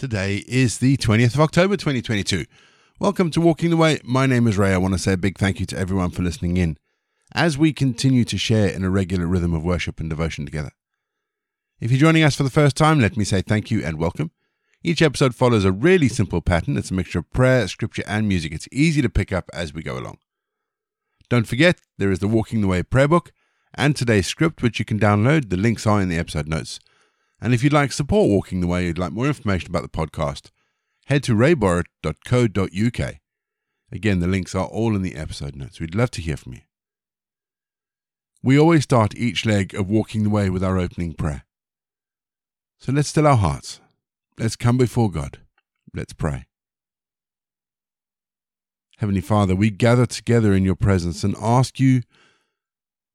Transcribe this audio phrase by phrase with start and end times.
[0.00, 2.46] Today is the 20th of October 2022.
[2.98, 4.00] Welcome to Walking the Way.
[4.02, 4.72] My name is Ray.
[4.72, 6.78] I want to say a big thank you to everyone for listening in
[7.34, 10.70] as we continue to share in a regular rhythm of worship and devotion together.
[11.82, 14.30] If you're joining us for the first time, let me say thank you and welcome.
[14.82, 16.78] Each episode follows a really simple pattern.
[16.78, 18.54] It's a mixture of prayer, scripture, and music.
[18.54, 20.16] It's easy to pick up as we go along.
[21.28, 23.32] Don't forget, there is the Walking the Way prayer book
[23.74, 25.50] and today's script, which you can download.
[25.50, 26.80] The links are in the episode notes.
[27.40, 30.50] And if you'd like support Walking the Way, you'd like more information about the podcast,
[31.06, 33.14] head to rayborrett.co.uk.
[33.92, 35.80] Again, the links are all in the episode notes.
[35.80, 36.60] We'd love to hear from you.
[38.42, 41.44] We always start each leg of Walking the Way with our opening prayer.
[42.78, 43.80] So let's still our hearts.
[44.38, 45.38] Let's come before God.
[45.94, 46.46] Let's pray.
[48.98, 52.02] Heavenly Father, we gather together in your presence and ask you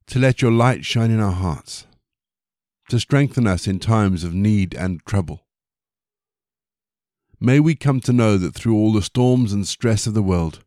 [0.07, 1.85] to let your light shine in our hearts
[2.89, 5.45] to strengthen us in times of need and trouble.
[7.39, 10.63] May we come to know that through all the storms and stress of the world,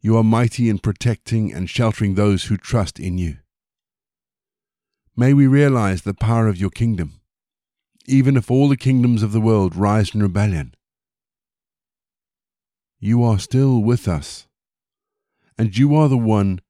[0.00, 3.38] you are mighty in protecting and sheltering those who trust in you.
[5.16, 7.20] May we realize the power of your kingdom,
[8.06, 10.74] even if all the kingdoms of the world rise in rebellion.
[12.98, 14.46] You are still with us,
[15.56, 16.60] and you are the one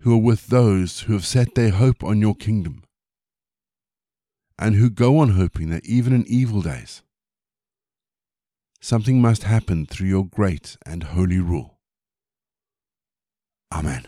[0.00, 2.84] who are with those who have set their hope on your kingdom
[4.62, 7.02] and who go on hoping that even in evil days,
[8.80, 11.80] something must happen through your great and holy rule.
[13.72, 14.06] Amen.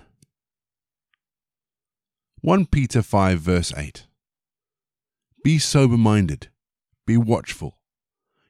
[2.41, 4.07] 1 Peter 5, verse 8
[5.43, 6.51] Be sober minded,
[7.05, 7.77] be watchful.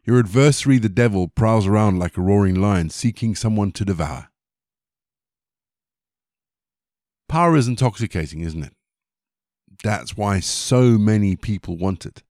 [0.04, 4.28] Your adversary, the devil, prowls around like a roaring lion seeking someone to devour.
[7.30, 8.74] Power is intoxicating, isn't it?
[9.82, 12.22] That's why so many people want it.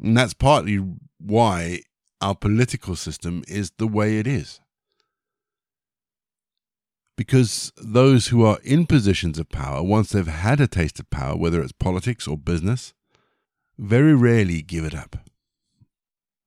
[0.00, 0.84] And that's partly
[1.18, 1.80] why
[2.20, 4.60] our political system is the way it is.
[7.16, 11.34] Because those who are in positions of power, once they've had a taste of power,
[11.34, 12.92] whether it's politics or business,
[13.78, 15.16] very rarely give it up.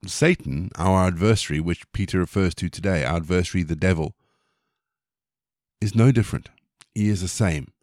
[0.06, 4.16] Satan, our adversary, which Peter refers to today, our adversary, the devil,
[5.82, 6.50] is no different.
[6.94, 7.74] He is the same.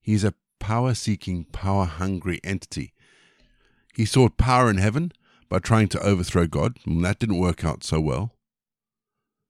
[0.00, 2.92] He is a power seeking, power hungry entity.
[3.96, 5.10] He sought power in heaven
[5.48, 8.36] by trying to overthrow God, and that didn't work out so well.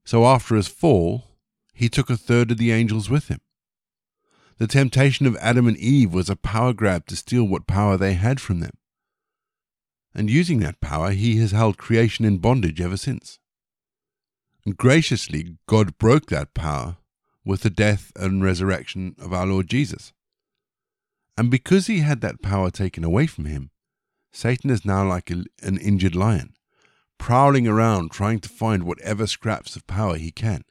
[0.06, 1.24] So after his fall,
[1.74, 3.40] he took a third of the angels with him.
[4.56, 8.14] The temptation of Adam and Eve was a power grab to steal what power they
[8.14, 8.72] had from them.
[10.14, 13.38] And using that power, he has held creation in bondage ever since.
[14.64, 16.96] And graciously, God broke that power
[17.44, 20.14] with the death and resurrection of our Lord Jesus.
[21.36, 23.70] And because he had that power taken away from him,
[24.32, 26.54] Satan is now like a, an injured lion,
[27.18, 30.64] prowling around trying to find whatever scraps of power he can,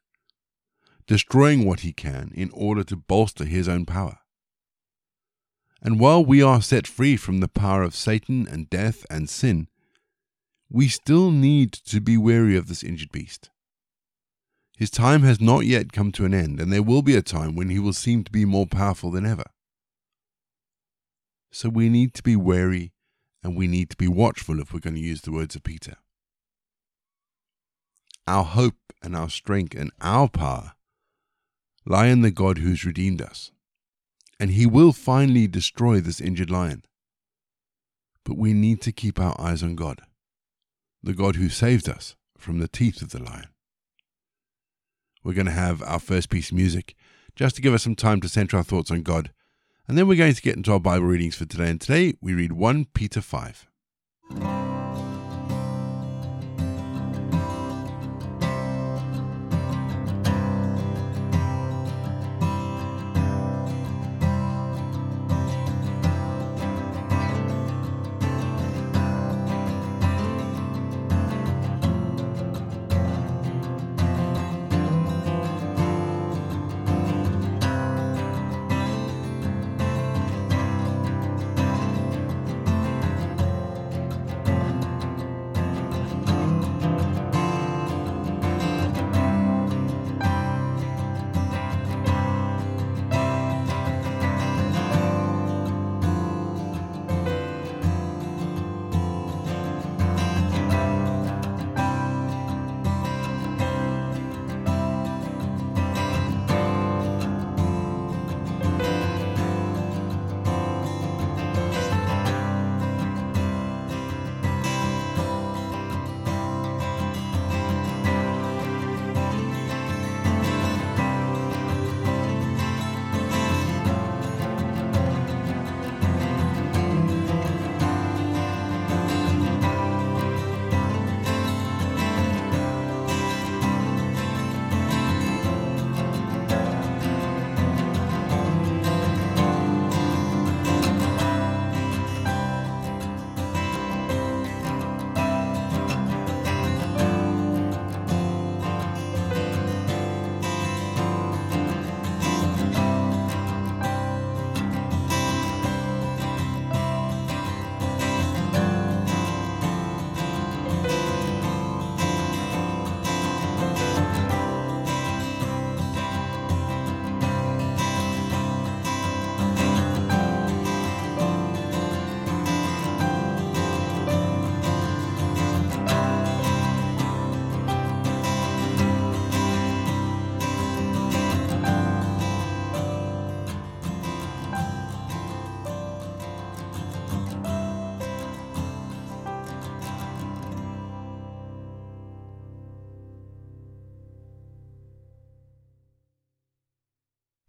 [1.08, 4.18] destroying what he can in order to bolster his own power.
[5.82, 9.68] And while we are set free from the power of Satan and death and sin,
[10.70, 13.50] we still need to be wary of this injured beast.
[14.78, 17.56] His time has not yet come to an end, and there will be a time
[17.56, 19.44] when he will seem to be more powerful than ever.
[21.52, 22.94] So we need to be wary
[23.44, 25.96] and we need to be watchful if we're going to use the words of Peter.
[28.28, 30.74] Our hope and our strength and our power
[31.86, 33.52] lie in the God who's redeemed us,
[34.40, 36.86] and he will finally destroy this injured lion.
[38.24, 40.02] But we need to keep our eyes on God,
[41.02, 43.48] the God who saved us from the teeth of the lion.
[45.24, 46.96] We're going to have our first piece of music
[47.36, 49.32] just to give us some time to center our thoughts on God
[49.92, 51.70] and then we're going to get into our Bible readings for today.
[51.70, 53.68] And today we read 1 Peter 5.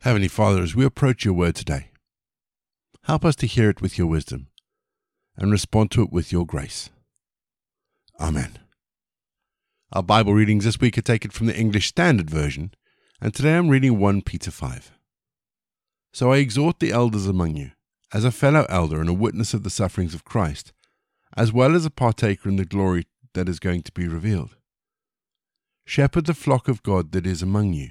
[0.02, 1.90] Heavenly Father, as we approach your word today,
[3.04, 4.48] help us to hear it with your wisdom
[5.36, 6.90] and respond to it with your grace.
[8.18, 8.58] Amen.
[9.92, 12.72] Our Bible readings this week are taken from the English Standard Version,
[13.20, 14.90] and today I'm reading 1 Peter 5.
[16.12, 17.70] So I exhort the elders among you,
[18.12, 20.72] as a fellow elder and a witness of the sufferings of Christ,
[21.36, 24.56] as well as a partaker in the glory that is going to be revealed.
[25.84, 27.90] Shepherd the flock of God that is among you,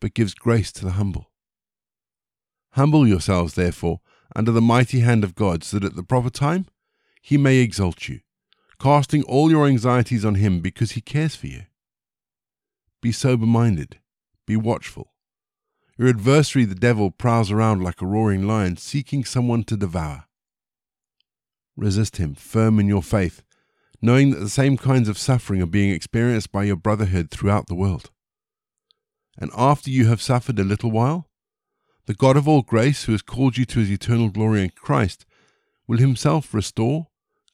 [0.00, 1.30] but gives grace to the humble.
[2.72, 4.00] Humble yourselves, therefore,
[4.36, 6.66] under the mighty hand of God, so that at the proper time
[7.22, 8.20] he may exalt you,
[8.78, 11.62] casting all your anxieties on him because he cares for you.
[13.00, 13.98] Be sober minded,
[14.46, 15.12] be watchful.
[15.96, 20.26] Your adversary, the devil, prowls around like a roaring lion, seeking someone to devour.
[21.76, 23.42] Resist him, firm in your faith
[24.00, 27.74] knowing that the same kinds of suffering are being experienced by your brotherhood throughout the
[27.74, 28.10] world.
[29.38, 31.28] And after you have suffered a little while,
[32.06, 35.24] the God of all grace, who has called you to his eternal glory in Christ,
[35.86, 37.08] will himself restore,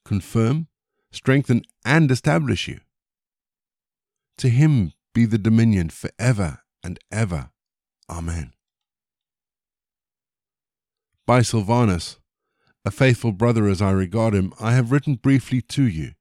[0.04, 0.68] confirm,
[1.12, 2.80] strengthen, and establish you.
[4.38, 7.50] To him be the dominion for ever and ever.
[8.08, 8.52] Amen.
[11.26, 12.18] By Silvanus,
[12.84, 16.12] a faithful brother as I regard him, I have written briefly to you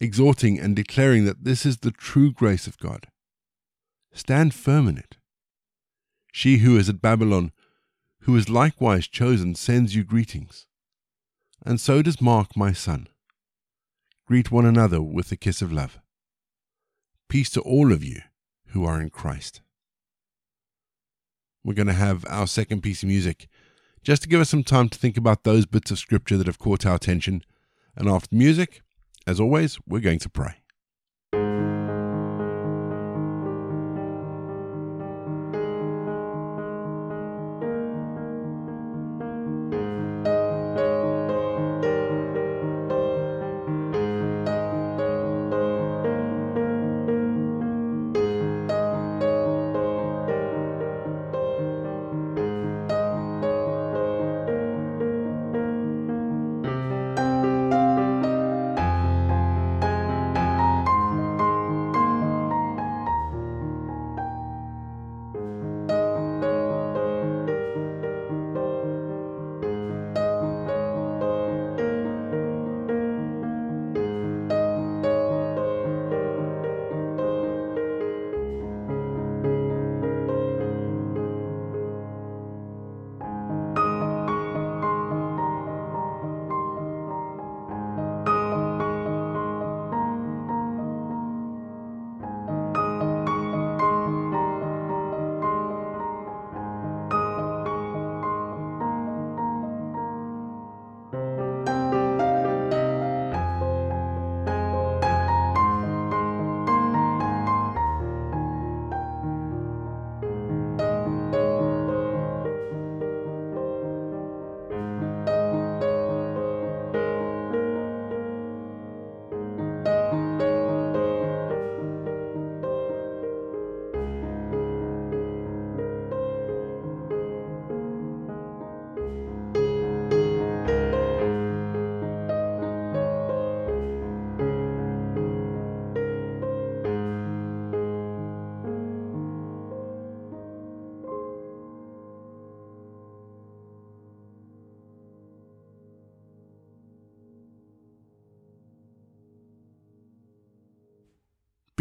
[0.00, 3.06] exhorting and declaring that this is the true grace of God.
[4.14, 5.16] Stand firm in it.
[6.32, 7.50] She who is at Babylon,
[8.20, 10.66] who is likewise chosen, sends you greetings.
[11.66, 13.08] And so does Mark, my son.
[14.26, 15.98] Greet one another with the kiss of love.
[17.28, 18.20] Peace to all of you
[18.68, 19.60] who are in Christ.
[21.64, 23.48] We're going to have our second piece of music
[24.02, 26.58] just to give us some time to think about those bits of scripture that have
[26.58, 27.42] caught our attention.
[27.96, 28.82] And after music,
[29.26, 30.56] as always, we're going to pray.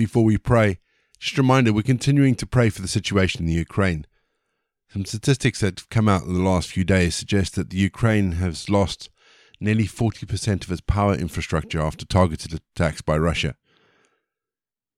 [0.04, 0.80] Before we pray,
[1.18, 4.06] just a reminder we're continuing to pray for the situation in the Ukraine.
[4.90, 8.34] Some statistics that have come out in the last few days suggest that the Ukraine
[8.34, 9.10] has lost
[9.62, 13.56] nearly 40% of its power infrastructure after targeted attacks by Russia.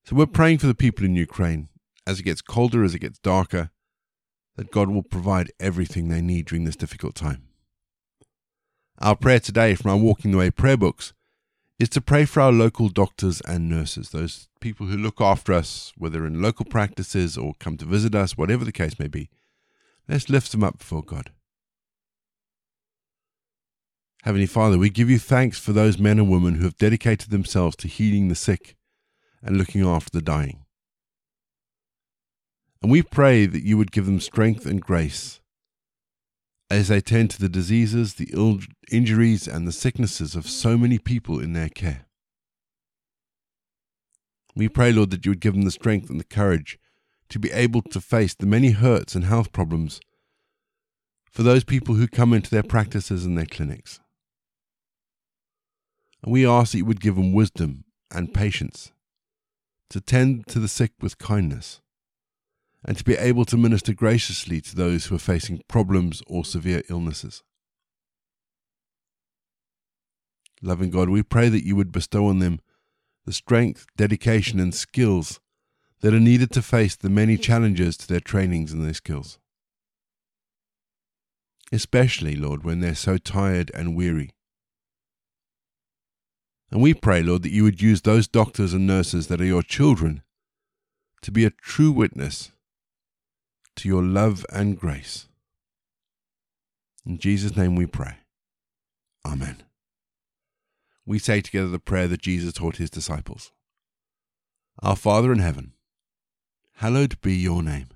[0.05, 1.69] So we're praying for the people in Ukraine
[2.07, 3.69] as it gets colder, as it gets darker,
[4.55, 7.43] that God will provide everything they need during this difficult time.
[8.97, 11.13] Our prayer today from our Walking the Way prayer books
[11.79, 15.93] is to pray for our local doctors and nurses, those people who look after us,
[15.97, 19.29] whether in local practices or come to visit us, whatever the case may be,
[20.07, 21.31] Let's lift them up before God.
[24.23, 27.75] Heavenly Father, we give you thanks for those men and women who have dedicated themselves
[27.77, 28.75] to healing the sick
[29.41, 30.65] and looking after the dying.
[32.81, 35.39] And we pray that you would give them strength and grace
[36.69, 38.59] as they tend to the diseases, the Ill-
[38.91, 42.05] injuries, and the sicknesses of so many people in their care.
[44.55, 46.79] We pray, Lord, that you would give them the strength and the courage
[47.29, 49.99] to be able to face the many hurts and health problems
[51.29, 53.99] for those people who come into their practices and their clinics.
[56.23, 58.93] And we ask that you would give them wisdom and patience
[59.89, 61.81] to tend to the sick with kindness
[62.85, 66.83] and to be able to minister graciously to those who are facing problems or severe
[66.87, 67.41] illnesses.
[70.61, 72.59] Loving God, we pray that you would bestow on them
[73.25, 75.39] the strength, dedication, and skills
[76.01, 79.39] that are needed to face the many challenges to their trainings and their skills.
[81.71, 84.29] Especially, Lord, when they're so tired and weary.
[86.69, 89.63] And we pray, Lord, that you would use those doctors and nurses that are your
[89.63, 90.21] children
[91.23, 92.51] to be a true witness
[93.77, 95.27] to your love and grace.
[97.05, 98.17] In Jesus' name we pray.
[99.25, 99.63] Amen.
[101.05, 103.51] We say together the prayer that Jesus taught his disciples
[104.81, 105.73] Our Father in heaven,
[106.75, 107.89] hallowed be your name.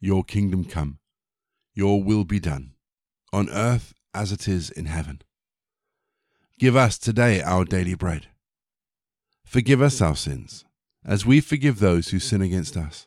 [0.00, 0.98] Your kingdom come,
[1.74, 2.74] your will be done,
[3.32, 5.22] on earth as it is in heaven.
[6.58, 8.28] Give us today our daily bread.
[9.44, 10.64] Forgive us our sins,
[11.04, 13.06] as we forgive those who sin against us